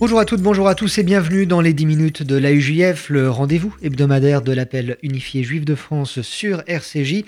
Bonjour 0.00 0.20
à 0.20 0.24
toutes, 0.24 0.42
bonjour 0.42 0.68
à 0.68 0.76
tous 0.76 0.98
et 0.98 1.02
bienvenue 1.02 1.44
dans 1.44 1.60
les 1.60 1.72
10 1.72 1.84
minutes 1.84 2.22
de 2.22 2.36
l'AUJF, 2.36 3.10
le 3.10 3.28
rendez-vous 3.28 3.74
hebdomadaire 3.82 4.42
de 4.42 4.52
l'appel 4.52 4.96
unifié 5.02 5.42
juif 5.42 5.64
de 5.64 5.74
France 5.74 6.20
sur 6.22 6.62
RCJ. 6.68 7.24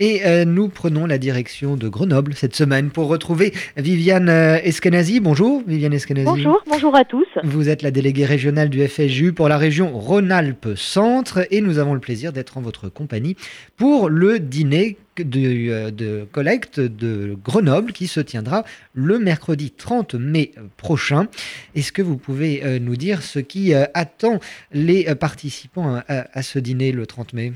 Et 0.00 0.24
euh, 0.24 0.46
nous 0.46 0.68
prenons 0.68 1.04
la 1.04 1.18
direction 1.18 1.76
de 1.76 1.86
Grenoble 1.86 2.32
cette 2.32 2.56
semaine 2.56 2.88
pour 2.88 3.08
retrouver 3.08 3.52
Viviane 3.76 4.30
euh, 4.30 4.56
Eskenazi. 4.64 5.20
Bonjour 5.20 5.62
Viviane 5.66 5.92
Eskenazi. 5.92 6.24
Bonjour, 6.24 6.64
bonjour 6.66 6.96
à 6.96 7.04
tous. 7.04 7.26
Vous 7.44 7.68
êtes 7.68 7.82
la 7.82 7.90
déléguée 7.90 8.24
régionale 8.24 8.70
du 8.70 8.88
FSJU 8.88 9.34
pour 9.34 9.50
la 9.50 9.58
région 9.58 9.92
Rhône-Alpes 9.92 10.76
Centre 10.76 11.46
et 11.50 11.60
nous 11.60 11.78
avons 11.78 11.92
le 11.92 12.00
plaisir 12.00 12.32
d'être 12.32 12.56
en 12.56 12.62
votre 12.62 12.88
compagnie 12.88 13.36
pour 13.76 14.08
le 14.08 14.38
dîner 14.38 14.96
de, 15.20 15.70
euh, 15.70 15.90
de, 15.90 16.26
collecte 16.32 16.80
de 16.80 17.36
Grenoble 17.42 17.92
qui 17.92 18.06
se 18.06 18.20
tiendra 18.20 18.64
le 18.94 19.18
mercredi 19.18 19.70
30 19.70 20.14
mai 20.14 20.52
prochain. 20.76 21.26
Est-ce 21.74 21.92
que 21.92 22.02
vous 22.02 22.16
pouvez 22.16 22.80
nous 22.80 22.96
dire 22.96 23.22
ce 23.22 23.38
qui 23.38 23.74
attend 23.74 24.38
les 24.72 25.14
participants 25.14 25.96
à, 26.08 26.26
à 26.32 26.42
ce 26.42 26.58
dîner 26.58 26.92
le 26.92 27.06
30 27.06 27.32
mai? 27.32 27.52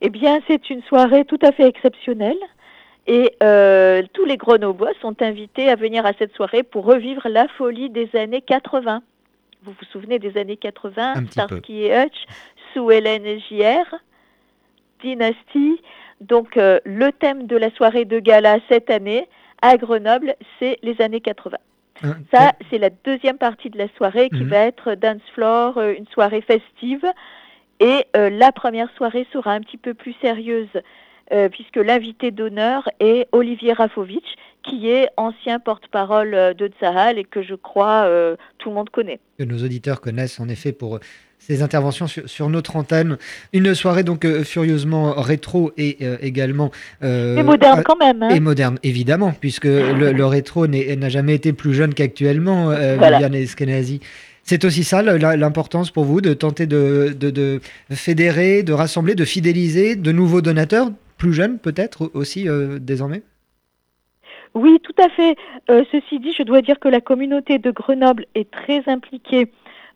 Eh 0.00 0.10
bien, 0.10 0.40
c'est 0.46 0.68
une 0.70 0.82
soirée 0.82 1.24
tout 1.24 1.38
à 1.42 1.52
fait 1.52 1.66
exceptionnelle. 1.66 2.36
Et 3.06 3.32
euh, 3.42 4.02
tous 4.12 4.24
les 4.24 4.36
Grenoblois 4.36 4.90
sont 5.00 5.22
invités 5.22 5.68
à 5.68 5.76
venir 5.76 6.04
à 6.06 6.12
cette 6.18 6.34
soirée 6.34 6.64
pour 6.64 6.84
revivre 6.84 7.28
la 7.28 7.46
folie 7.48 7.88
des 7.88 8.10
années 8.14 8.42
80. 8.42 9.02
Vous 9.62 9.72
vous 9.72 9.86
souvenez 9.92 10.18
des 10.18 10.36
années 10.38 10.56
80 10.56 11.26
Starsky 11.30 11.84
et 11.84 11.96
Hutch, 11.96 12.26
sous 12.74 12.90
Hélène 12.90 13.40
JR, 13.48 13.94
Dynasty. 15.02 15.80
Donc, 16.20 16.56
euh, 16.56 16.78
le 16.84 17.12
thème 17.12 17.46
de 17.46 17.56
la 17.56 17.70
soirée 17.70 18.04
de 18.04 18.18
gala 18.18 18.58
cette 18.68 18.90
année 18.90 19.28
à 19.62 19.76
Grenoble, 19.76 20.34
c'est 20.58 20.78
les 20.82 21.00
années 21.00 21.20
80. 21.20 21.56
Hein, 22.02 22.16
Ça, 22.32 22.52
c'est 22.70 22.78
la 22.78 22.90
deuxième 22.90 23.38
partie 23.38 23.70
de 23.70 23.78
la 23.78 23.88
soirée 23.96 24.28
qui 24.30 24.44
mhm. 24.44 24.50
va 24.50 24.58
être 24.58 24.94
dance 24.94 25.22
floor, 25.34 25.78
euh, 25.78 25.94
une 25.96 26.06
soirée 26.08 26.42
festive 26.42 27.04
et 27.80 28.06
euh, 28.16 28.30
la 28.30 28.52
première 28.52 28.90
soirée 28.96 29.26
sera 29.32 29.52
un 29.52 29.60
petit 29.60 29.76
peu 29.76 29.94
plus 29.94 30.14
sérieuse, 30.20 30.68
puisque 31.50 31.76
l'invité 31.76 32.30
d'honneur 32.30 32.88
est 33.00 33.26
Olivier 33.32 33.72
Rafovitch, 33.72 34.36
qui 34.62 34.88
est 34.88 35.08
ancien 35.16 35.58
porte-parole 35.58 36.54
de 36.54 36.68
Tsahal 36.68 37.18
et 37.18 37.24
que 37.24 37.42
je 37.42 37.56
crois 37.56 38.08
tout 38.58 38.68
le 38.68 38.76
monde 38.76 38.90
connaît. 38.90 39.18
Que 39.36 39.42
nos 39.42 39.58
auditeurs 39.58 40.00
connaissent 40.00 40.38
en 40.38 40.48
effet 40.48 40.70
pour 40.70 41.00
ses 41.38 41.62
interventions 41.62 42.06
sur, 42.06 42.48
notre 42.48 42.76
antenne. 42.76 43.18
Une 43.52 43.74
soirée 43.74 44.02
donc 44.02 44.26
furieusement 44.42 45.12
rétro 45.12 45.72
et 45.76 45.98
également... 46.20 46.72
et 47.02 47.42
moderne 47.42 47.82
quand 47.84 47.96
même. 47.96 48.22
Hein. 48.22 48.30
Et 48.30 48.40
moderne, 48.40 48.78
évidemment, 48.82 49.32
puisque 49.38 49.64
le, 49.64 50.24
rétro 50.24 50.66
n'a 50.66 51.08
jamais 51.08 51.34
été 51.34 51.52
plus 51.52 51.72
jeune 51.72 51.94
qu'actuellement, 51.94 52.66
voilà. 52.66 53.18
Viviane 53.18 53.34
Eskenazi. 53.34 54.00
C'est 54.48 54.64
aussi 54.64 54.84
ça 54.84 55.02
l'importance 55.02 55.90
pour 55.90 56.04
vous 56.04 56.20
de 56.20 56.32
tenter 56.32 56.66
de, 56.66 57.60
fédérer, 57.90 58.62
de 58.62 58.72
rassembler, 58.72 59.16
de 59.16 59.24
fidéliser 59.24 59.96
de 59.96 60.12
nouveaux 60.12 60.40
donateurs, 60.40 60.92
plus 61.18 61.32
jeunes 61.32 61.58
peut-être 61.58 62.12
aussi 62.14 62.48
euh, 62.48 62.78
désormais? 62.78 63.22
Oui, 64.54 64.78
tout 64.84 64.94
à 65.02 65.08
fait. 65.08 65.36
Euh, 65.68 65.82
ceci 65.90 66.20
dit, 66.20 66.32
je 66.32 66.44
dois 66.44 66.62
dire 66.62 66.78
que 66.78 66.86
la 66.86 67.00
communauté 67.00 67.58
de 67.58 67.72
Grenoble 67.72 68.26
est 68.36 68.48
très 68.48 68.84
impliquée 68.86 69.50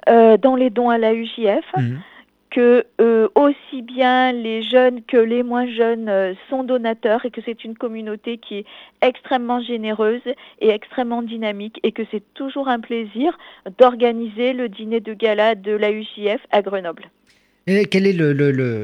euh, 0.08 0.36
dans 0.36 0.56
les 0.56 0.70
dons 0.70 0.90
à 0.90 0.98
la 0.98 1.14
UJF. 1.14 1.64
Mmh 1.76 1.96
que 2.50 2.84
euh, 3.00 3.28
aussi 3.36 3.82
bien 3.82 4.32
les 4.32 4.62
jeunes 4.62 5.02
que 5.04 5.16
les 5.16 5.42
moins 5.42 5.66
jeunes 5.66 6.08
euh, 6.08 6.34
sont 6.48 6.64
donateurs 6.64 7.24
et 7.24 7.30
que 7.30 7.40
c'est 7.44 7.64
une 7.64 7.76
communauté 7.76 8.38
qui 8.38 8.56
est 8.56 8.64
extrêmement 9.02 9.62
généreuse 9.62 10.20
et 10.60 10.70
extrêmement 10.70 11.22
dynamique 11.22 11.78
et 11.82 11.92
que 11.92 12.02
c'est 12.10 12.24
toujours 12.34 12.68
un 12.68 12.80
plaisir 12.80 13.38
d'organiser 13.78 14.52
le 14.52 14.68
dîner 14.68 15.00
de 15.00 15.14
gala 15.14 15.54
de 15.54 15.72
la 15.72 15.92
UJF 15.92 16.44
à 16.50 16.60
Grenoble. 16.62 17.08
Quel 17.90 18.06
est 18.06 18.12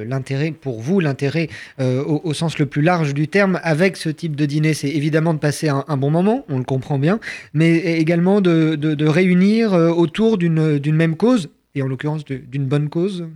l'intérêt 0.04 0.52
pour 0.52 0.80
vous, 0.80 1.00
l'intérêt 1.00 1.48
euh, 1.80 2.02
au, 2.04 2.32
sens 2.32 2.58
le 2.58 2.66
plus 2.66 2.82
large 2.82 3.14
du 3.14 3.28
terme 3.28 3.58
avec 3.62 3.96
ce 3.96 4.08
type 4.08 4.36
de 4.36 4.46
dîner? 4.46 4.74
C'est 4.74 4.90
évidemment 4.90 5.34
de 5.34 5.38
passer 5.38 5.68
un, 5.68 5.96
bon 5.96 6.10
moment, 6.10 6.44
on 6.48 6.58
le 6.58 6.64
comprend 6.64 6.98
bien, 6.98 7.18
mais 7.52 7.76
également 7.98 8.40
de, 8.40 9.06
réunir 9.06 9.72
autour 9.72 10.38
d'une 10.38 10.94
même 10.94 11.16
cause, 11.16 11.50
et 11.74 11.82
en 11.82 11.86
l'occurrence 11.86 12.24
d'une 12.24 12.66
bonne 12.66 12.88
cause? 12.88 13.28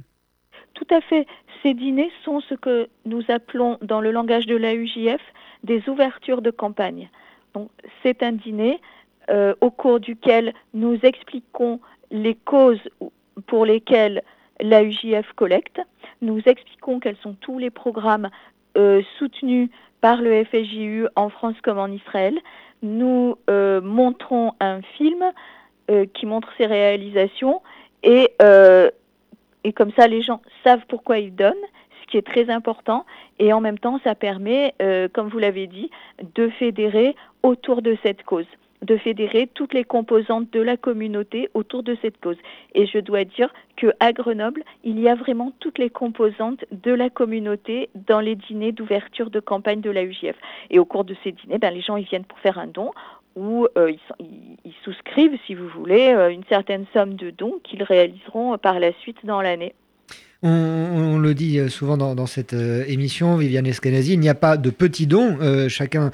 Tout 0.74 0.94
à 0.94 1.00
fait. 1.02 1.26
Ces 1.62 1.74
dîners 1.74 2.10
sont 2.24 2.40
ce 2.40 2.54
que 2.54 2.88
nous 3.04 3.22
appelons 3.28 3.78
dans 3.82 4.00
le 4.00 4.10
langage 4.12 4.46
de 4.46 4.56
la 4.56 4.74
UJF 4.74 5.20
des 5.62 5.82
ouvertures 5.88 6.40
de 6.42 6.50
campagne. 6.50 7.10
C'est 8.02 8.22
un 8.22 8.32
dîner 8.32 8.80
euh, 9.28 9.54
au 9.60 9.70
cours 9.70 10.00
duquel 10.00 10.54
nous 10.72 10.98
expliquons 11.02 11.80
les 12.10 12.34
causes 12.34 12.80
pour 13.46 13.66
lesquelles 13.66 14.22
la 14.60 14.82
UJF 14.82 15.32
collecte. 15.34 15.80
Nous 16.22 16.40
expliquons 16.46 17.00
quels 17.00 17.16
sont 17.16 17.34
tous 17.34 17.58
les 17.58 17.70
programmes 17.70 18.30
euh, 18.76 19.02
soutenus 19.18 19.70
par 20.00 20.20
le 20.20 20.44
FSJU 20.44 21.06
en 21.16 21.28
France 21.28 21.56
comme 21.62 21.78
en 21.78 21.88
Israël. 21.88 22.38
Nous 22.82 23.36
euh, 23.48 23.80
montrons 23.80 24.52
un 24.60 24.80
film 24.96 25.24
qui 26.14 26.24
montre 26.24 26.48
ces 26.56 26.66
réalisations 26.66 27.62
et 28.04 28.30
et 29.64 29.72
comme 29.72 29.92
ça, 29.92 30.06
les 30.06 30.22
gens 30.22 30.40
savent 30.64 30.84
pourquoi 30.88 31.18
ils 31.18 31.34
donnent, 31.34 31.52
ce 32.02 32.10
qui 32.10 32.16
est 32.16 32.26
très 32.26 32.50
important. 32.50 33.04
Et 33.38 33.52
en 33.52 33.60
même 33.60 33.78
temps, 33.78 34.00
ça 34.04 34.14
permet, 34.14 34.74
euh, 34.80 35.08
comme 35.12 35.28
vous 35.28 35.38
l'avez 35.38 35.66
dit, 35.66 35.90
de 36.34 36.48
fédérer 36.48 37.14
autour 37.42 37.82
de 37.82 37.96
cette 38.02 38.22
cause 38.22 38.46
de 38.82 38.96
fédérer 38.96 39.48
toutes 39.52 39.74
les 39.74 39.84
composantes 39.84 40.50
de 40.52 40.60
la 40.60 40.76
communauté 40.76 41.48
autour 41.54 41.82
de 41.82 41.96
cette 42.02 42.20
cause. 42.20 42.36
Et 42.74 42.86
je 42.86 42.98
dois 42.98 43.24
dire 43.24 43.52
qu'à 43.76 44.12
Grenoble, 44.12 44.62
il 44.84 44.98
y 44.98 45.08
a 45.08 45.14
vraiment 45.14 45.52
toutes 45.60 45.78
les 45.78 45.90
composantes 45.90 46.64
de 46.70 46.92
la 46.92 47.10
communauté 47.10 47.90
dans 47.94 48.20
les 48.20 48.36
dîners 48.36 48.72
d'ouverture 48.72 49.30
de 49.30 49.40
campagne 49.40 49.80
de 49.80 49.90
la 49.90 50.04
UJF. 50.04 50.36
Et 50.70 50.78
au 50.78 50.84
cours 50.84 51.04
de 51.04 51.14
ces 51.22 51.32
dîners, 51.32 51.58
ben, 51.58 51.72
les 51.72 51.80
gens 51.80 51.96
viennent 51.96 52.24
pour 52.24 52.38
faire 52.38 52.58
un 52.58 52.66
don 52.66 52.92
où 53.36 53.66
euh, 53.78 53.92
ils, 54.18 54.74
souscrivent, 54.84 55.38
si 55.46 55.54
vous 55.54 55.68
voulez, 55.68 56.12
euh, 56.12 56.30
une 56.30 56.44
certaine 56.44 56.86
somme 56.92 57.14
de 57.14 57.30
dons 57.30 57.60
qu'ils 57.62 57.82
réaliseront 57.82 58.54
euh, 58.54 58.56
par 58.56 58.80
la 58.80 58.92
suite 58.94 59.24
dans 59.24 59.40
l'année. 59.40 59.74
On, 60.42 61.18
le 61.18 61.34
dit 61.34 61.60
souvent 61.68 61.98
dans, 61.98 62.26
cette 62.26 62.54
émission, 62.54 63.36
Viviane 63.36 63.66
Eskenazi, 63.66 64.14
il 64.14 64.20
n'y 64.20 64.28
a 64.30 64.34
pas 64.34 64.56
de 64.56 64.70
petits 64.70 65.06
dons, 65.06 65.36
chacun 65.68 66.10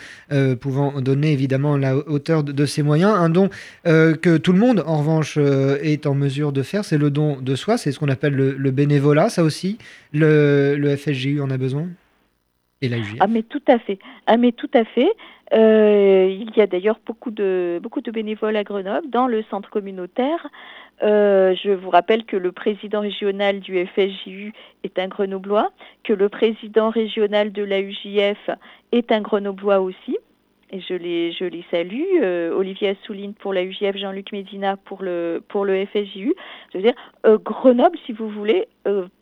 pouvant 0.60 1.00
donner 1.00 1.32
évidemment 1.32 1.76
la 1.76 1.96
hauteur 1.96 2.42
de, 2.42 2.66
ses 2.66 2.82
moyens. 2.82 3.12
Un 3.12 3.28
don 3.28 3.50
que 3.84 4.36
tout 4.36 4.52
le 4.52 4.58
monde, 4.58 4.82
en 4.84 4.98
revanche, 4.98 5.36
est 5.36 6.06
en 6.06 6.14
mesure 6.14 6.50
de 6.50 6.62
faire, 6.62 6.84
c'est 6.84 6.98
le 6.98 7.10
don 7.10 7.40
de 7.40 7.54
soi, 7.54 7.78
c'est 7.78 7.92
ce 7.92 8.00
qu'on 8.00 8.08
appelle 8.08 8.34
le, 8.34 8.70
bénévolat, 8.72 9.28
ça 9.28 9.44
aussi, 9.44 9.78
le, 10.12 10.74
le 10.76 10.96
FSJU 10.96 11.40
en 11.40 11.50
a 11.50 11.56
besoin? 11.56 11.86
Et 12.82 12.88
la 12.88 12.98
Ah 13.20 13.26
mais 13.26 13.42
tout 13.42 13.62
à 13.68 13.78
fait, 13.78 13.98
ah 14.26 14.36
mais 14.36 14.52
tout 14.52 14.70
à 14.74 14.84
fait. 14.84 15.08
Euh, 15.52 16.28
il 16.28 16.50
y 16.56 16.60
a 16.60 16.66
d'ailleurs 16.66 16.98
beaucoup 17.06 17.30
de, 17.30 17.78
beaucoup 17.82 18.00
de 18.00 18.10
bénévoles 18.10 18.56
à 18.56 18.64
Grenoble 18.64 19.08
dans 19.08 19.26
le 19.26 19.42
centre 19.44 19.70
communautaire. 19.70 20.48
Euh, 21.02 21.54
je 21.62 21.70
vous 21.70 21.90
rappelle 21.90 22.24
que 22.24 22.36
le 22.36 22.52
président 22.52 23.00
régional 23.00 23.60
du 23.60 23.86
FSJU 23.86 24.52
est 24.82 24.98
un 24.98 25.08
grenoblois, 25.08 25.70
que 26.04 26.12
le 26.12 26.28
président 26.28 26.90
régional 26.90 27.52
de 27.52 27.62
la 27.62 27.80
UJF 27.80 28.50
est 28.92 29.12
un 29.12 29.20
grenoblois 29.20 29.80
aussi 29.80 30.16
et 30.70 30.80
je 30.80 30.94
les, 30.94 31.30
je 31.30 31.44
les 31.44 31.64
salue. 31.70 32.02
Euh, 32.22 32.50
Olivier 32.52 32.88
Assouline 32.88 33.34
pour 33.34 33.52
la 33.52 33.62
UJF, 33.62 33.96
Jean-Luc 33.96 34.32
Médina 34.32 34.76
pour 34.76 35.00
le, 35.02 35.40
pour 35.46 35.64
le 35.64 35.86
FSJU. 35.86 36.34
Je 36.72 36.78
veux 36.78 36.82
dire, 36.82 36.94
euh, 37.24 37.38
Grenoble, 37.38 37.96
si 38.04 38.12
vous 38.12 38.28
voulez, 38.28 38.66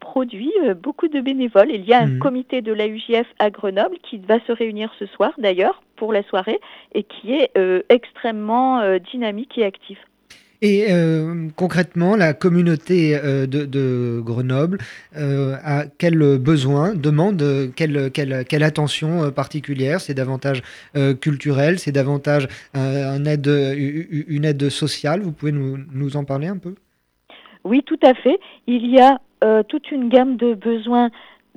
produit 0.00 0.52
beaucoup 0.80 1.08
de 1.08 1.20
bénévoles. 1.20 1.70
Il 1.70 1.84
y 1.84 1.92
a 1.92 2.00
un 2.00 2.06
mmh. 2.06 2.18
comité 2.18 2.62
de 2.62 2.72
la 2.72 2.86
UJF 2.86 3.26
à 3.38 3.50
Grenoble 3.50 3.98
qui 4.02 4.18
va 4.18 4.40
se 4.46 4.52
réunir 4.52 4.90
ce 4.98 5.06
soir, 5.06 5.32
d'ailleurs, 5.36 5.82
pour 5.96 6.14
la 6.14 6.22
soirée, 6.22 6.60
et 6.94 7.02
qui 7.02 7.34
est 7.34 7.50
extrêmement 7.90 8.98
dynamique 8.98 9.58
et 9.58 9.64
actif. 9.64 9.98
Et 10.62 10.86
euh, 10.90 11.48
concrètement, 11.56 12.16
la 12.16 12.32
communauté 12.32 13.16
euh, 13.16 13.46
de, 13.46 14.20
Grenoble 14.20 14.78
euh, 15.16 15.56
a 15.64 15.84
quel 15.98 16.38
besoin, 16.38 16.94
demande 16.94 17.42
quelle, 17.76 18.10
quelle, 18.12 18.44
quelle 18.48 18.62
attention 18.62 19.30
particulière? 19.30 20.00
C'est 20.00 20.14
davantage 20.14 20.62
culturel, 21.20 21.78
c'est 21.78 21.92
davantage 21.92 22.48
une 22.74 23.26
aide 24.44 24.68
sociale? 24.68 25.20
Vous 25.20 25.32
pouvez 25.32 25.52
nous, 25.52 25.78
nous, 25.92 26.16
en 26.16 26.24
parler 26.24 26.46
un 26.46 26.58
peu? 26.58 26.74
Oui, 27.64 27.82
tout 27.84 27.98
à 28.02 28.14
fait. 28.14 28.38
Il 28.66 28.86
y 28.90 29.00
a 29.00 29.18
toute 29.68 29.90
une 29.90 30.08
gamme 30.08 30.36
de 30.36 30.54
besoins 30.54 31.10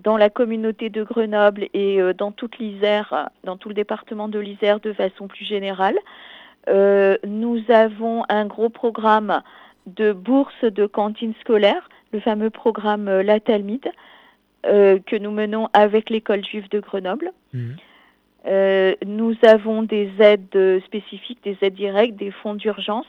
dans 0.04 0.18
la 0.18 0.30
communauté 0.30 0.90
de 0.90 1.04
Grenoble 1.04 1.68
et 1.74 2.00
dans 2.18 2.32
toute 2.32 2.58
l'Isère, 2.60 3.30
dans 3.44 3.58
tout 3.58 3.70
le 3.70 3.76
département 3.76 4.28
de 4.28 4.40
l'Isère 4.40 4.80
de 4.80 4.94
façon 4.94 5.28
plus 5.28 5.46
générale. 5.46 5.98
Euh, 6.68 7.18
nous 7.26 7.62
avons 7.70 8.24
un 8.30 8.46
gros 8.46 8.70
programme 8.70 9.42
de 9.86 10.12
bourse 10.12 10.64
de 10.64 10.86
cantine 10.86 11.34
scolaire, 11.42 11.90
le 12.12 12.20
fameux 12.20 12.50
programme 12.50 13.08
euh, 13.08 13.24
La 13.24 13.40
Talmide, 13.40 13.92
que 14.64 15.18
nous 15.18 15.32
menons 15.32 15.70
avec 15.72 16.10
l'école 16.10 16.44
juive 16.44 16.68
de 16.70 16.82
Grenoble. 16.82 17.32
Mmh. 17.54 17.76
nous 19.06 19.34
avons 19.44 19.84
des 19.84 20.12
aides 20.20 20.82
spécifiques, 20.86 21.42
des 21.44 21.58
aides 21.62 21.76
directes, 21.76 22.18
des 22.18 22.32
fonds 22.32 22.56
d'urgence 22.56 23.08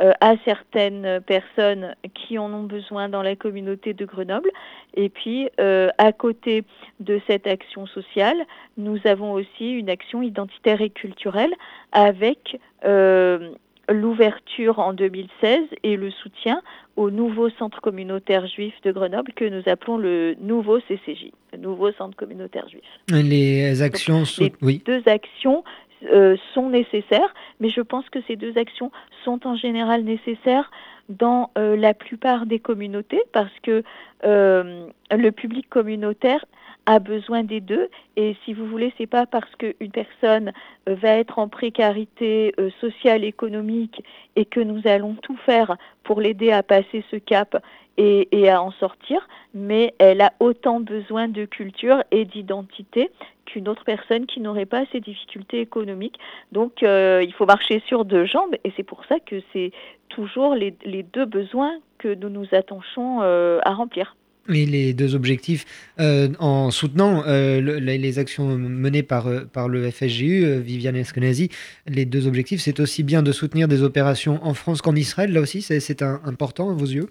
euh, 0.00 0.12
à 0.22 0.36
certaines 0.46 1.20
personnes 1.20 1.94
qui 2.14 2.38
en 2.38 2.50
ont 2.50 2.62
besoin 2.62 3.10
dans 3.10 3.20
la 3.20 3.36
communauté 3.36 3.92
de 3.92 4.06
Grenoble. 4.06 4.48
Et 4.94 5.08
puis, 5.08 5.48
euh, 5.60 5.88
à 5.98 6.12
côté 6.12 6.64
de 7.00 7.20
cette 7.26 7.46
action 7.46 7.86
sociale, 7.86 8.36
nous 8.76 8.98
avons 9.04 9.32
aussi 9.32 9.70
une 9.70 9.88
action 9.88 10.22
identitaire 10.22 10.80
et 10.80 10.90
culturelle 10.90 11.52
avec 11.92 12.58
euh, 12.84 13.50
l'ouverture 13.88 14.78
en 14.78 14.92
2016 14.92 15.60
et 15.82 15.96
le 15.96 16.10
soutien 16.10 16.62
au 16.96 17.10
nouveau 17.10 17.48
centre 17.50 17.80
communautaire 17.80 18.46
juif 18.46 18.74
de 18.84 18.92
Grenoble 18.92 19.32
que 19.32 19.44
nous 19.44 19.62
appelons 19.66 19.96
le 19.96 20.36
nouveau 20.40 20.78
CCJ, 20.80 21.32
le 21.52 21.58
nouveau 21.58 21.90
centre 21.92 22.16
communautaire 22.16 22.68
juif. 22.68 22.82
Les 23.10 23.82
actions, 23.82 24.24
les 24.38 24.52
oui. 24.60 24.82
deux 24.84 25.02
actions 25.06 25.64
euh, 26.10 26.36
sont 26.54 26.68
nécessaires, 26.68 27.32
mais 27.60 27.68
je 27.68 27.80
pense 27.80 28.08
que 28.10 28.20
ces 28.26 28.36
deux 28.36 28.58
actions 28.58 28.90
sont 29.24 29.46
en 29.46 29.54
général 29.54 30.02
nécessaires 30.02 30.70
dans 31.08 31.50
euh, 31.56 31.76
la 31.76 31.94
plupart 31.94 32.46
des 32.46 32.58
communautés 32.58 33.22
parce 33.32 33.52
que 33.62 33.84
euh, 34.24 34.86
le 35.10 35.30
public 35.30 35.68
communautaire 35.68 36.44
a 36.86 36.98
besoin 36.98 37.44
des 37.44 37.60
deux 37.60 37.88
et 38.16 38.36
si 38.44 38.52
vous 38.52 38.66
voulez 38.66 38.92
c'est 38.98 39.06
pas 39.06 39.26
parce 39.26 39.54
qu'une 39.54 39.92
personne 39.92 40.52
va 40.88 41.10
être 41.10 41.38
en 41.38 41.46
précarité 41.46 42.52
sociale 42.80 43.22
économique 43.22 44.02
et 44.34 44.44
que 44.44 44.58
nous 44.58 44.80
allons 44.86 45.14
tout 45.14 45.36
faire 45.46 45.76
pour 46.02 46.20
l'aider 46.20 46.50
à 46.50 46.64
passer 46.64 47.04
ce 47.12 47.16
cap 47.16 47.56
et, 47.98 48.28
et, 48.32 48.48
à 48.48 48.60
en 48.60 48.72
sortir 48.72 49.28
mais 49.54 49.94
elle 49.98 50.22
a 50.22 50.32
autant 50.40 50.80
besoin 50.80 51.28
de 51.28 51.44
culture 51.44 52.02
et 52.10 52.24
d'identité 52.24 53.10
qu'une 53.52 53.68
autre 53.68 53.84
personne 53.84 54.26
qui 54.26 54.40
n'aurait 54.40 54.66
pas 54.66 54.84
ces 54.92 55.00
difficultés 55.00 55.60
économiques. 55.60 56.18
Donc 56.52 56.82
euh, 56.82 57.22
il 57.24 57.32
faut 57.34 57.46
marcher 57.46 57.82
sur 57.86 58.04
deux 58.04 58.24
jambes 58.24 58.54
et 58.64 58.72
c'est 58.76 58.82
pour 58.82 59.04
ça 59.08 59.16
que 59.20 59.36
c'est 59.52 59.72
toujours 60.08 60.54
les, 60.54 60.74
deux 61.12 61.26
besoins 61.26 61.78
que 61.98 62.14
nous 62.14 62.28
nous 62.28 62.46
attachons 62.52 63.20
euh, 63.22 63.58
à 63.64 63.74
remplir. 63.74 64.16
Et 64.48 64.66
les 64.66 64.92
deux 64.92 65.14
objectifs, 65.14 65.64
euh, 66.00 66.28
en 66.40 66.72
soutenant 66.72 67.22
les 67.26 68.18
actions 68.18 68.58
menées 68.58 69.04
par, 69.04 69.28
par 69.52 69.68
le 69.68 69.88
FSGU, 69.88 70.60
Viviane 70.60 70.96
Eskenazi, 70.96 71.48
les 71.86 72.04
deux 72.06 72.26
objectifs, 72.26 72.60
c'est 72.60 72.80
aussi 72.80 73.04
bien 73.04 73.22
de 73.22 73.30
soutenir 73.30 73.68
des 73.68 73.84
opérations 73.84 74.40
en 74.42 74.54
France 74.54 74.82
qu'en 74.82 74.96
Israël. 74.96 75.32
Là 75.32 75.40
aussi, 75.40 75.62
c'est 75.62 76.02
important 76.02 76.70
à 76.70 76.72
vos 76.72 76.86
yeux? 76.86 77.06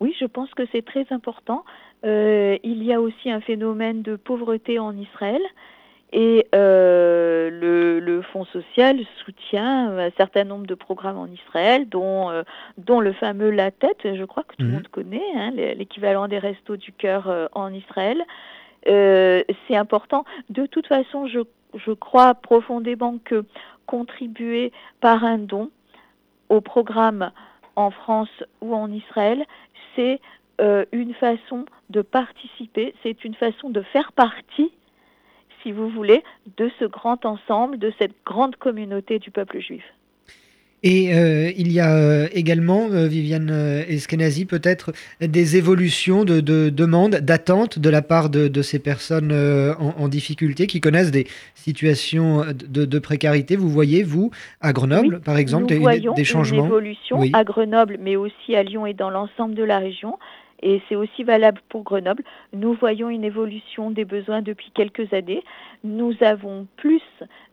Oui, 0.00 0.14
je 0.18 0.26
pense 0.26 0.52
que 0.54 0.62
c'est 0.72 0.84
très 0.84 1.06
important. 1.10 1.64
Euh, 2.04 2.58
il 2.62 2.82
y 2.82 2.92
a 2.92 3.00
aussi 3.00 3.30
un 3.30 3.40
phénomène 3.40 4.02
de 4.02 4.16
pauvreté 4.16 4.78
en 4.78 4.96
Israël 4.96 5.40
et 6.12 6.46
euh, 6.54 7.50
le, 8.00 8.22
Fonds 8.32 8.44
social 8.46 8.98
soutient 9.24 9.98
un 9.98 10.10
certain 10.16 10.44
nombre 10.44 10.66
de 10.66 10.74
programmes 10.74 11.18
en 11.18 11.26
Israël, 11.26 11.88
dont, 11.88 12.30
euh, 12.30 12.42
dont 12.78 13.00
le 13.00 13.12
fameux 13.12 13.50
La 13.50 13.70
Tête, 13.70 14.00
je 14.02 14.24
crois 14.24 14.42
que 14.42 14.56
tout 14.56 14.62
le 14.62 14.68
mhm. 14.68 14.74
monde 14.74 14.88
connaît, 14.88 15.34
hein, 15.36 15.50
l'équivalent 15.52 16.26
des 16.26 16.38
restos 16.38 16.76
du 16.76 16.92
cœur 16.92 17.50
en 17.52 17.72
Israël. 17.72 18.22
C'est 18.84 19.76
important. 19.76 20.24
De 20.48 20.66
toute 20.66 20.86
façon, 20.86 21.26
je, 21.26 21.40
je 21.74 21.92
crois 21.92 22.34
profondément 22.34 23.18
que 23.24 23.44
contribuer 23.86 24.72
par 25.00 25.24
un 25.24 25.38
don 25.38 25.70
au 26.48 26.60
programme 26.60 27.30
en 27.76 27.90
France 27.90 28.42
ou 28.60 28.74
en 28.74 28.90
Israël, 28.90 29.44
c'est 29.96 30.20
euh, 30.60 30.84
une 30.92 31.14
façon 31.14 31.66
de 31.90 32.02
participer, 32.02 32.94
c'est 33.02 33.24
une 33.24 33.34
façon 33.34 33.70
de 33.70 33.82
faire 33.82 34.12
partie, 34.12 34.72
si 35.62 35.72
vous 35.72 35.88
voulez, 35.88 36.22
de 36.56 36.70
ce 36.78 36.84
grand 36.84 37.26
ensemble, 37.26 37.78
de 37.78 37.92
cette 37.98 38.14
grande 38.24 38.56
communauté 38.56 39.18
du 39.18 39.30
peuple 39.30 39.58
juif. 39.58 39.84
Et 40.88 41.12
euh, 41.12 41.50
il 41.56 41.72
y 41.72 41.80
a 41.80 41.96
euh, 41.96 42.28
également, 42.32 42.86
Viviane 42.88 43.50
Eskenazi, 43.88 44.44
peut-être 44.44 44.92
des 45.20 45.56
évolutions 45.56 46.24
de, 46.24 46.40
demandes, 46.40 47.16
d'attentes 47.16 47.80
de 47.80 47.90
la 47.90 48.02
part 48.02 48.30
de, 48.30 48.62
ces 48.62 48.78
personnes 48.78 49.32
en, 49.78 50.06
difficulté 50.06 50.68
qui 50.68 50.80
connaissent 50.80 51.10
des 51.10 51.26
situations 51.56 52.44
de, 52.52 52.98
précarité. 53.00 53.56
Vous 53.56 53.68
voyez, 53.68 54.04
vous, 54.04 54.30
à 54.60 54.72
Grenoble, 54.72 55.20
par 55.20 55.38
exemple, 55.38 55.74
nous 55.74 55.88
des, 55.90 56.08
des 56.14 56.24
changements 56.24 56.60
une 56.60 56.66
évolution 56.66 57.20
à 57.32 57.42
Grenoble, 57.42 57.98
mais 58.00 58.14
aussi 58.14 58.54
à 58.54 58.62
Lyon 58.62 58.86
et 58.86 58.94
dans 58.94 59.10
l'ensemble 59.10 59.56
de 59.56 59.64
la 59.64 59.80
région 59.80 60.16
et 60.62 60.80
c'est 60.88 60.96
aussi 60.96 61.22
valable 61.22 61.60
pour 61.68 61.82
Grenoble. 61.82 62.22
Nous 62.52 62.74
voyons 62.74 63.10
une 63.10 63.24
évolution 63.24 63.90
des 63.90 64.04
besoins 64.04 64.42
depuis 64.42 64.70
quelques 64.74 65.12
années. 65.12 65.42
Nous 65.84 66.14
avons 66.20 66.66
plus 66.76 67.02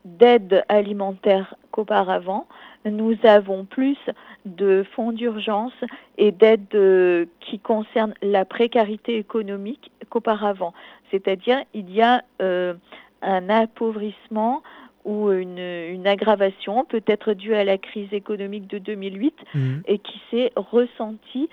d'aide 0.06 0.64
alimentaire 0.70 1.56
qu'auparavant. 1.72 2.48
Nous 2.86 3.16
avons 3.24 3.66
plus 3.66 3.98
de 4.46 4.86
fonds 4.96 5.12
d'urgence 5.12 5.74
et 6.18 6.32
d'aide 6.32 6.66
euh, 6.76 7.26
qui 7.40 7.60
concernent 7.60 8.14
la 8.22 8.46
précarité 8.46 9.18
économique 9.18 9.92
qu'auparavant. 10.10 10.74
C'est-à-dire, 11.12 11.60
il 11.74 11.90
y 11.92 12.02
a 12.02 12.24
euh, 12.42 12.74
un 13.22 13.50
appauvrissement 13.50 14.64
ou 15.06 15.32
une, 15.32 16.08
aggravation, 16.08 16.86
peut-être 16.86 17.34
due 17.34 17.56
à 17.56 17.64
la 17.64 17.78
crise 17.78 18.12
économique 18.14 18.68
de 18.68 18.78
2008, 18.78 19.36
mmh. 19.54 19.74
et 19.86 20.00
qui 20.00 20.22
s'est 20.32 20.52
ressentie 20.56 21.50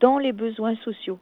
dans 0.00 0.18
les 0.18 0.32
besoins 0.32 0.74
sociaux. 0.76 1.18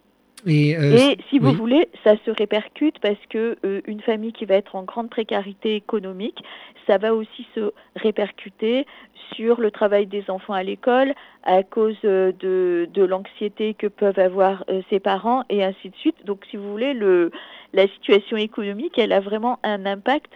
Et, 0.46 0.76
euh, 0.76 1.14
si 1.30 1.38
vous 1.38 1.52
voulez, 1.52 1.88
ça 2.04 2.14
se 2.24 2.30
répercute 2.30 2.98
parce 3.00 3.18
que 3.28 3.56
euh, 3.64 3.80
une 3.86 4.00
famille 4.00 4.32
qui 4.32 4.44
va 4.44 4.54
être 4.54 4.76
en 4.76 4.84
grande 4.84 5.10
précarité 5.10 5.74
économique, 5.74 6.42
ça 6.86 6.98
va 6.98 7.14
aussi 7.14 7.46
se 7.54 7.72
répercuter 7.96 8.86
sur 9.34 9.60
le 9.60 9.70
travail 9.70 10.06
des 10.06 10.30
enfants 10.30 10.54
à 10.54 10.62
l'école 10.62 11.14
à 11.42 11.62
cause 11.62 11.96
euh, 12.04 12.32
de, 12.38 12.88
de 12.92 13.04
l'anxiété 13.04 13.74
que 13.74 13.86
peuvent 13.86 14.18
avoir 14.18 14.64
ses 14.90 15.00
parents 15.00 15.42
et 15.48 15.64
ainsi 15.64 15.90
de 15.90 15.96
suite. 15.96 16.24
Donc, 16.24 16.44
si 16.50 16.56
vous 16.56 16.70
voulez, 16.70 16.94
le, 16.94 17.30
la 17.72 17.88
situation 17.88 18.36
économique, 18.36 18.98
elle 18.98 19.12
a 19.12 19.20
vraiment 19.20 19.58
un 19.64 19.86
impact 19.86 20.32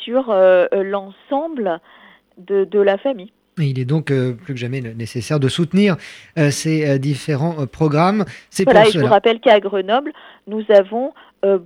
sur 0.00 0.34
l'ensemble 0.72 1.80
de, 2.36 2.64
de 2.64 2.80
la 2.80 2.98
famille 2.98 3.32
il 3.58 3.78
est 3.78 3.84
donc 3.84 4.10
euh, 4.10 4.32
plus 4.32 4.54
que 4.54 4.60
jamais 4.60 4.80
nécessaire 4.80 5.40
de 5.40 5.48
soutenir 5.48 5.96
euh, 6.38 6.50
ces 6.50 6.88
euh, 6.88 6.98
différents 6.98 7.66
programmes. 7.66 8.24
C'est 8.50 8.64
voilà, 8.64 8.82
pour 8.82 8.92
je 8.92 9.00
vous 9.00 9.06
rappelle 9.06 9.40
qu'à 9.40 9.60
Grenoble, 9.60 10.12
nous 10.46 10.64
avons 10.70 11.12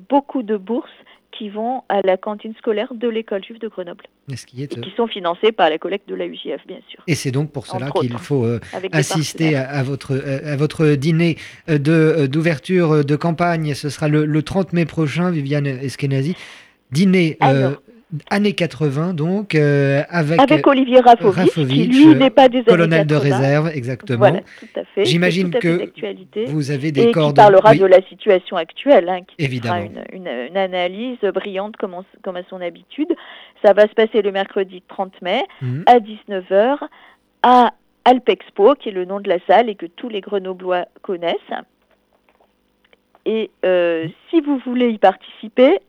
beaucoup 0.08 0.42
de 0.42 0.56
bourses 0.56 0.88
qui 1.36 1.50
vont 1.50 1.82
à 1.90 2.00
la 2.00 2.16
cantine 2.16 2.54
scolaire 2.56 2.94
de 2.94 3.08
l'école 3.08 3.44
juive 3.44 3.58
de 3.58 3.68
Grenoble. 3.68 4.06
Qui 4.46 4.62
et 4.62 4.68
qui 4.68 4.90
sont 4.96 5.06
financées 5.06 5.52
par 5.52 5.68
la 5.68 5.76
collecte 5.76 6.08
de 6.08 6.14
la 6.14 6.24
UJF, 6.24 6.66
bien 6.66 6.78
sûr. 6.88 7.02
Et 7.06 7.14
c'est 7.14 7.30
donc 7.30 7.52
pour 7.52 7.66
cela 7.66 7.90
qu'il 7.90 8.16
faut 8.16 8.46
assister 8.90 9.54
à, 9.54 9.82
votre, 9.82 10.14
à 10.16 10.56
votre 10.56 10.94
dîner 10.94 11.36
d'ouverture 11.68 13.04
de, 13.04 13.16
campagne. 13.16 13.74
Ce 13.74 13.90
sera 13.90 14.08
le, 14.08 14.42
30 14.42 14.72
mai 14.72 14.86
prochain, 14.86 15.30
Viviane 15.30 15.66
Eskenazi. 15.66 16.34
Dîner 16.90 17.36
années 18.30 18.52
80, 18.52 19.14
donc, 19.14 19.54
euh, 19.54 20.02
avec, 20.08 20.40
avec 20.40 20.66
Olivier 20.66 21.00
Rafovic, 21.00 21.52
qui 21.52 21.86
lui 21.86 22.14
n'est 22.14 22.30
pas 22.30 22.48
des 22.48 22.62
colonel 22.62 23.06
de 23.06 23.16
réserve, 23.16 23.68
exactement. 23.74 24.18
Voilà, 24.18 24.40
tout 24.60 24.80
à 24.80 24.84
fait. 24.84 25.04
J'imagine 25.04 25.50
que 25.50 25.90
vous 26.46 26.70
avez 26.70 26.92
des 26.92 27.08
et 27.08 27.12
cordes. 27.12 27.34
Qui 27.34 27.42
parlera 27.42 27.74
de 27.74 27.84
la 27.84 28.00
situation 28.02 28.56
actuelle, 28.56 29.08
hein, 29.08 29.20
qui 29.26 29.44
Évidemment. 29.44 29.88
fera 29.88 30.04
une, 30.12 30.28
une, 30.28 30.56
analyse 30.56 31.18
brillante 31.34 31.76
comme, 31.76 31.96
comme, 32.22 32.36
à 32.36 32.42
son 32.48 32.60
habitude. 32.60 33.12
Ça 33.64 33.72
va 33.72 33.82
se 33.82 33.94
passer 33.94 34.22
le 34.22 34.30
mercredi 34.30 34.82
30 34.88 35.20
mai 35.22 35.42
mhm. 35.60 35.84
à 35.86 35.98
19h 35.98 36.78
à 37.42 37.72
Alpexpo, 38.04 38.74
qui 38.76 38.90
est 38.90 38.92
le 38.92 39.04
nom 39.04 39.20
de 39.20 39.28
la 39.28 39.38
salle 39.48 39.68
et 39.68 39.74
que 39.74 39.86
tous 39.86 40.08
les 40.08 40.20
Grenoblois 40.20 40.86
connaissent. 41.02 41.34
Et 43.24 43.50
euh, 43.64 44.06
si 44.30 44.40
vous 44.40 44.58
voulez 44.64 44.90
y 44.90 44.98
participer, 44.98 45.80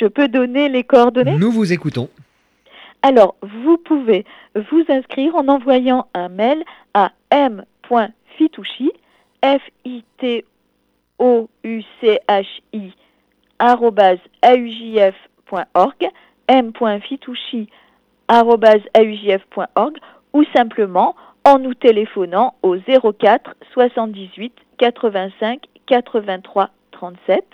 je 0.00 0.06
peux 0.06 0.28
donner 0.28 0.68
les 0.68 0.84
coordonnées 0.84 1.36
Nous 1.38 1.50
vous 1.50 1.72
écoutons. 1.72 2.08
Alors, 3.02 3.36
vous 3.42 3.78
pouvez 3.78 4.24
vous 4.54 4.84
inscrire 4.88 5.34
en 5.36 5.48
envoyant 5.48 6.06
un 6.14 6.28
mail 6.28 6.64
à 6.94 7.12
m.fitouchi, 7.30 8.90
f 9.44 9.62
i 9.84 10.02
t 10.18 10.44
o 11.18 11.48
u 11.62 11.82
c 12.00 12.18
h 12.28 12.46
i 12.72 12.92
aujf.org, 14.42 15.14
m.fitouchi 16.48 17.68
aujf.org 18.28 19.98
ou 20.32 20.44
simplement 20.54 21.14
en 21.44 21.58
nous 21.58 21.74
téléphonant 21.74 22.54
au 22.62 22.76
04 22.76 23.54
78 23.72 24.52
85 24.78 25.62
83 25.86 26.70
37 26.90 27.44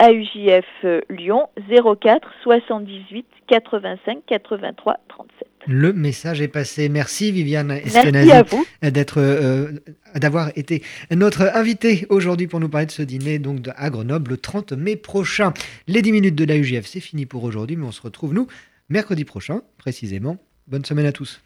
AUJF 0.00 0.64
euh, 0.84 1.00
Lyon 1.10 1.48
04 1.56 2.28
78 2.42 3.26
85 3.48 4.18
83 4.26 4.96
37. 5.08 5.48
Le 5.66 5.92
message 5.92 6.40
est 6.40 6.48
passé. 6.48 6.88
Merci 6.88 7.32
Viviane 7.32 7.72
Eskenazi 7.72 8.30
d'être, 8.82 9.18
euh, 9.18 9.72
d'avoir 10.14 10.50
été 10.56 10.82
notre 11.10 11.50
invitée 11.54 12.06
aujourd'hui 12.10 12.46
pour 12.46 12.60
nous 12.60 12.68
parler 12.68 12.86
de 12.86 12.92
ce 12.92 13.02
dîner 13.02 13.38
donc 13.38 13.60
à 13.76 13.90
Grenoble 13.90 14.32
le 14.32 14.36
30 14.38 14.72
mai 14.72 14.96
prochain. 14.96 15.52
Les 15.88 16.00
10 16.00 16.12
minutes 16.12 16.34
de 16.34 16.44
la 16.44 16.56
UJF, 16.56 16.86
c'est 16.86 17.00
fini 17.00 17.26
pour 17.26 17.44
aujourd'hui, 17.44 17.76
mais 17.76 17.86
on 17.86 17.92
se 17.92 18.02
retrouve 18.02 18.32
nous 18.32 18.46
mercredi 18.88 19.24
prochain 19.24 19.62
précisément. 19.76 20.38
Bonne 20.68 20.84
semaine 20.84 21.06
à 21.06 21.12
tous. 21.12 21.42